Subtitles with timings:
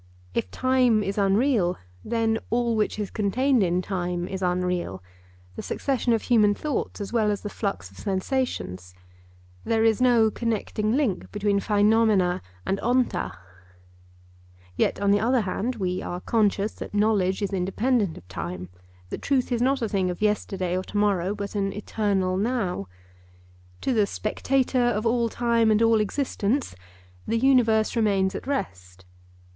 [0.33, 6.23] If time is unreal, then all which is contained in time is unreal—the succession of
[6.23, 8.95] human thoughts as well as the flux of sensations;
[9.63, 12.79] there is no connecting link between (Greek) and
[13.11, 13.11] (Greek).
[14.75, 18.69] Yet, on the other hand, we are conscious that knowledge is independent of time,
[19.09, 22.87] that truth is not a thing of yesterday or tomorrow, but an 'eternal now.'
[23.81, 26.73] To the 'spectator of all time and all existence'
[27.27, 29.05] the universe remains at rest.